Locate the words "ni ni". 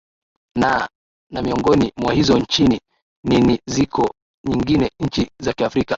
3.23-3.59